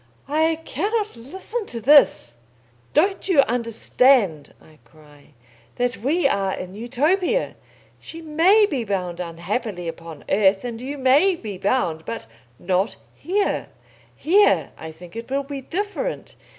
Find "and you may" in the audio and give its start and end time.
10.65-11.35